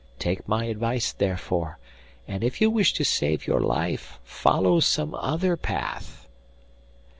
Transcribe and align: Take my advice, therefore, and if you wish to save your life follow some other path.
Take 0.17 0.47
my 0.47 0.65
advice, 0.65 1.11
therefore, 1.13 1.77
and 2.27 2.43
if 2.43 2.59
you 2.59 2.71
wish 2.71 2.91
to 2.93 3.05
save 3.05 3.45
your 3.45 3.59
life 3.59 4.17
follow 4.23 4.79
some 4.79 5.13
other 5.13 5.55
path. 5.55 6.27